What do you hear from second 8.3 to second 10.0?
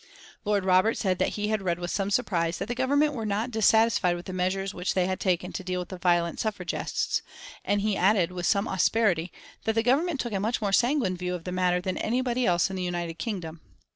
with some asperity that the